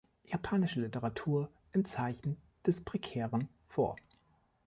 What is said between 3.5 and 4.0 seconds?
vor.